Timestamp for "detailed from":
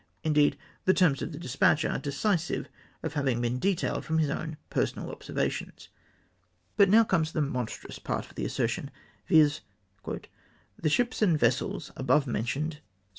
3.59-4.17